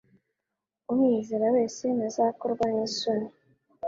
Umwizera 0.91 1.47
wese 1.55 1.83
ntazakorwa 1.97 2.65
n'isoni. 2.75 3.27